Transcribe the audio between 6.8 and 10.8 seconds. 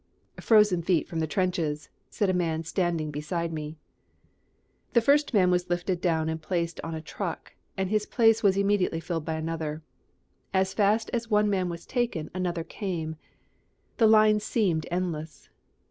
on a truck, and his place was filled immediately by another. As